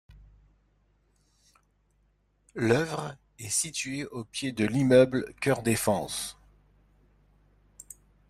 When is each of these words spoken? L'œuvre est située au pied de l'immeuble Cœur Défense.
L'œuvre 2.55 3.15
est 3.37 3.49
située 3.51 4.07
au 4.07 4.23
pied 4.23 4.51
de 4.51 4.65
l'immeuble 4.65 5.31
Cœur 5.41 5.61
Défense. 5.61 6.39